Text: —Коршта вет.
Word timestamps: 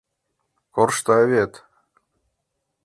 —Коршта 0.75 1.17
вет. 1.31 1.53